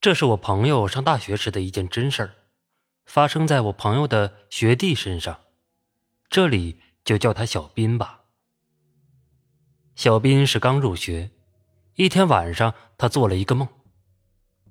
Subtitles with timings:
[0.00, 2.34] 这是我朋友上大学时的一件真事儿，
[3.04, 5.40] 发生在我朋友的学弟身上，
[6.30, 8.20] 这里就叫他小斌吧。
[9.96, 11.32] 小斌是刚入学，
[11.94, 13.66] 一天晚上他做了一个梦，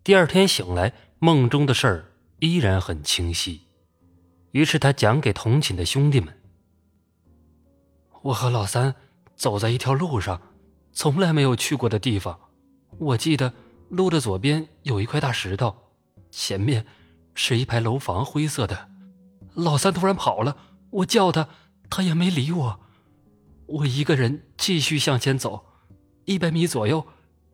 [0.02, 3.68] 第二天醒来，梦中的事儿依然很清晰，
[4.52, 6.42] 于是他讲给同寝的兄弟们
[8.24, 8.96] ：“我和老三
[9.36, 10.42] 走在一条路上，
[10.94, 12.40] 从来没有去过的地方，
[12.98, 13.54] 我记得。”
[13.90, 15.76] 路的左边有一块大石头，
[16.30, 16.86] 前面
[17.34, 18.90] 是一排楼房，灰色的。
[19.54, 20.58] 老三突然跑了，
[20.90, 21.48] 我叫他，
[21.90, 22.80] 他也没理我。
[23.66, 25.66] 我一个人继续向前走，
[26.26, 27.06] 一百米左右，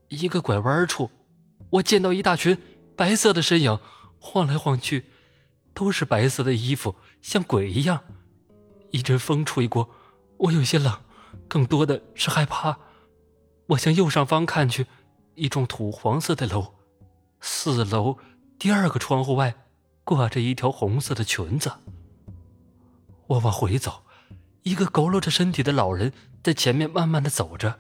[0.10, 1.10] 一个拐弯处，
[1.70, 2.58] 我见到一大群
[2.96, 3.80] 白色的身影，
[4.20, 5.06] 晃来晃去，
[5.74, 8.02] 都是白色的衣服，像鬼一样。
[8.92, 9.90] 一阵风吹过，
[10.38, 11.00] 我有些冷，
[11.48, 12.78] 更多的是害怕。
[13.68, 14.86] 我向右上方看去。
[15.36, 16.76] 一幢土黄色的楼，
[17.42, 18.18] 四楼
[18.60, 19.56] 第二个窗户外
[20.04, 21.72] 挂着一条红色的裙子。
[23.28, 24.04] 我往回走，
[24.62, 27.80] 一个佝偻着身体的老人在前面慢慢的走着。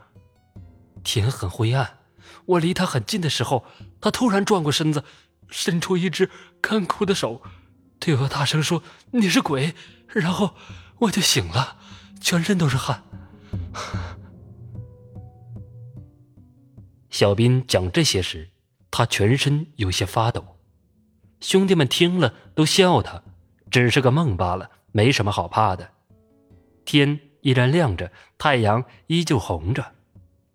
[1.04, 2.00] 天很灰暗，
[2.46, 3.66] 我离他很近的时候，
[4.02, 5.04] 他突然转过身子，
[5.50, 7.42] 伸出一只干枯的手，
[8.00, 9.76] 对我大声说：“你是鬼。”
[10.08, 10.56] 然后
[11.00, 11.78] 我就醒了，
[12.20, 13.04] 全身都是汗。
[17.14, 18.50] 小斌讲这些时，
[18.90, 20.58] 他全身有些发抖。
[21.42, 23.22] 兄弟们听了都笑他，
[23.70, 25.92] 只是个梦罢了，没什么好怕的。
[26.86, 29.92] 天依然亮着，太阳依旧红着，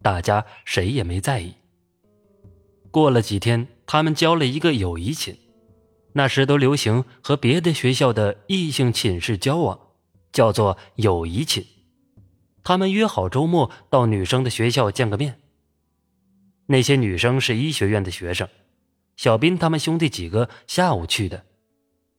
[0.03, 1.55] 大家谁也没在意。
[2.91, 5.37] 过了几天，他们交了一个友谊寝，
[6.15, 9.79] 那时都流行和别的学校的异性寝室交往，
[10.33, 11.65] 叫做友谊寝。
[12.65, 15.39] 他们约好周末到女生的学校见个面。
[16.71, 18.47] 那些女生是医学院的学生，
[19.17, 21.47] 小斌他们兄弟几个下午去的。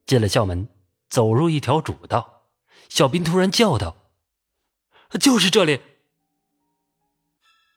[0.08, 0.68] 进了校门，
[1.08, 2.48] 走入一条主道，
[2.90, 3.96] 小斌突然叫道
[5.22, 5.82] ：“就是这里！”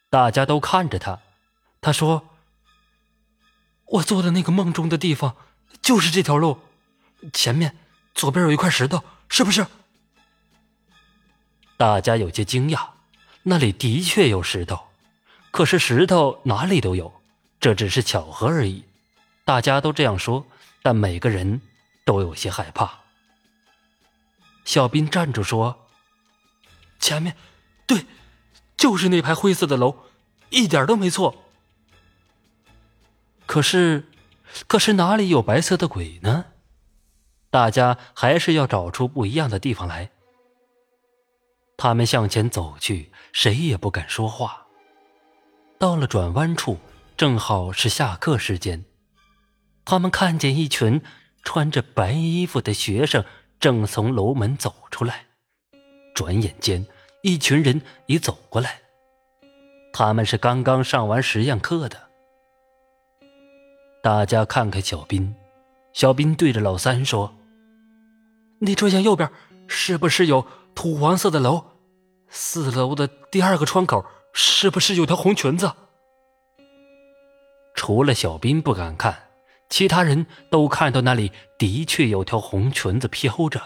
[0.08, 1.20] 大家都看着他。
[1.82, 2.30] 他说
[3.84, 5.36] ：“我做的那个梦中的地方，
[5.82, 6.60] 就是这条路，
[7.34, 7.76] 前面
[8.14, 9.66] 左边有一块石头，是不是？”
[11.76, 12.92] 大家有些惊讶，
[13.42, 14.91] 那里的确有石头。
[15.52, 17.22] 可是石头哪里都有，
[17.60, 18.84] 这只是巧合而已。
[19.44, 20.46] 大家都这样说，
[20.82, 21.60] 但每个人
[22.04, 23.00] 都有些害怕。
[24.64, 25.86] 小斌站住说
[26.98, 27.36] ：“前面，
[27.86, 28.06] 对，
[28.76, 30.06] 就是那排灰色的楼，
[30.48, 31.44] 一点都没错。
[33.44, 34.08] 可是，
[34.66, 36.46] 可是哪里有白色的鬼呢？
[37.50, 40.10] 大家还是要找出不一样的地方来。”
[41.76, 44.61] 他们向前走去，谁也不敢说话。
[45.82, 46.78] 到了转弯处，
[47.16, 48.84] 正好是下课时间。
[49.84, 51.02] 他们看见一群
[51.42, 53.24] 穿着白衣服的学生
[53.58, 55.26] 正从楼门走出来。
[56.14, 56.86] 转眼间，
[57.24, 58.78] 一群人已走过来。
[59.92, 61.98] 他们是刚刚上完实验课的。
[64.04, 65.34] 大家看看小斌，
[65.92, 67.34] 小斌对着老三说
[68.62, 69.28] ：“你转向右边，
[69.66, 71.64] 是不是有土黄色的楼？
[72.28, 75.72] 四楼的第二个窗口。”是不是有条红裙子？
[77.74, 79.28] 除了小斌不敢看，
[79.68, 83.60] 其他人都看到那里的确有条红裙子飘着。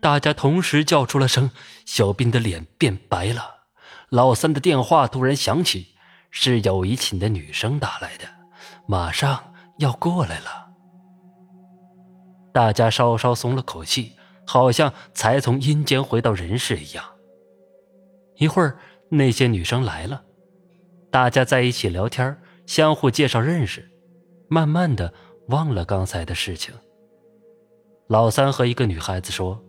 [0.00, 1.50] 大家同时叫出了声，
[1.84, 3.64] 小斌的脸变白了。
[4.10, 5.96] 老三的电话突然响起，
[6.30, 8.26] 是友谊寝的女生打来的，
[8.86, 10.68] 马上要过来了。
[12.52, 14.12] 大家稍稍松了口气，
[14.46, 17.04] 好像才从阴间回到人世一样。
[18.36, 18.78] 一会儿。
[19.16, 20.24] 那些女生来了，
[21.10, 22.36] 大家在一起聊天，
[22.66, 23.88] 相互介绍认识，
[24.48, 25.14] 慢慢的
[25.48, 26.74] 忘了刚才的事情。
[28.08, 29.62] 老三和一个女孩子说：“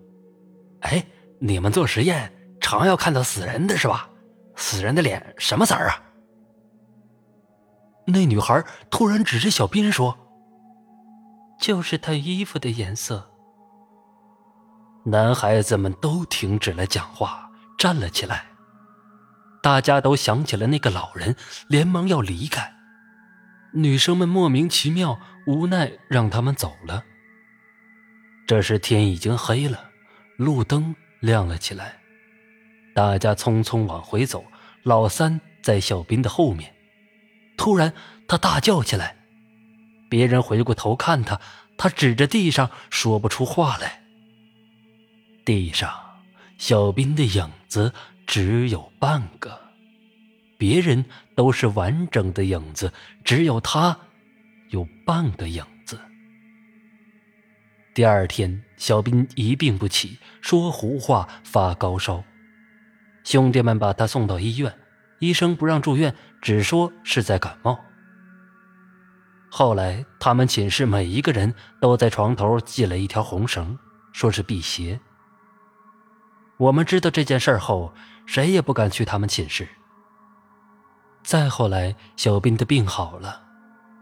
[0.81, 1.05] 哎，
[1.39, 4.09] 你们做实验常要看到死人的是吧？
[4.55, 6.01] 死人的脸什么色儿啊？”
[8.07, 10.17] 那女孩突然指着小斌说
[11.61, 13.31] ：“就是他衣服的颜色。”
[15.05, 18.47] 男孩子们都停止了讲话，站了起来。
[19.65, 21.35] 大家都想起了那个老人，
[21.67, 22.71] 连忙要离开。
[23.73, 27.03] 女生们莫名其妙、无奈，让他们走了。
[28.45, 29.89] 这时天已经黑了，
[30.37, 31.97] 路灯亮了起来。
[32.93, 34.45] 大家匆匆往回走，
[34.83, 36.71] 老三在小斌的后面。
[37.57, 37.91] 突然，
[38.27, 39.15] 他大叫起来。
[40.11, 41.41] 别人回过头看他，
[41.75, 44.03] 他指着地上说不出话来。
[45.43, 45.91] 地上，
[46.59, 47.91] 小斌的影子。
[48.25, 49.59] 只有半个，
[50.57, 51.05] 别人
[51.35, 52.91] 都是完整的影子，
[53.23, 53.97] 只有他
[54.69, 55.99] 有半个影子。
[57.93, 62.23] 第二天，小斌一病不起，说胡话，发高烧。
[63.23, 64.77] 兄弟们把他送到医院，
[65.19, 67.79] 医生不让住院，只说是在感冒。
[69.49, 73.79] 后来，他们寝室每一个人都在床头系了一条红绳，
[74.11, 74.99] 说是辟邪。
[76.57, 77.93] 我们知道这件事后，
[78.25, 79.67] 谁也不敢去他们寝室。
[81.23, 83.41] 再后来，小斌的病好了，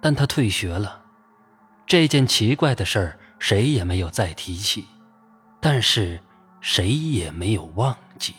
[0.01, 1.03] 但他退学了。
[1.85, 4.85] 这件奇怪的事儿，谁也没有再提起，
[5.59, 6.19] 但是
[6.61, 8.33] 谁也没有忘记。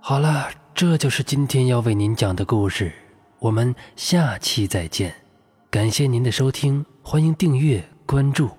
[0.00, 2.92] 好了，这就是今天要为您讲的故事，
[3.40, 5.14] 我们下期再见。
[5.70, 8.50] 感谢您的收听，欢迎订阅关注。